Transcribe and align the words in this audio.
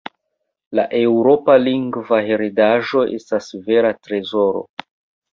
La 0.77 0.83
eŭropa 0.99 1.57
lingva 1.65 2.17
heredaĵo 2.29 3.03
estas 3.19 3.51
vera 3.69 3.93
trezoro. 4.07 4.65